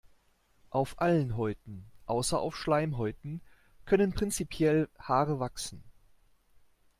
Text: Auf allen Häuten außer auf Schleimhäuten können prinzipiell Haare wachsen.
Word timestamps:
Auf 0.71 0.99
allen 0.99 1.37
Häuten 1.37 1.85
außer 2.07 2.39
auf 2.39 2.57
Schleimhäuten 2.57 3.39
können 3.85 4.13
prinzipiell 4.13 4.89
Haare 4.97 5.39
wachsen. 5.39 5.83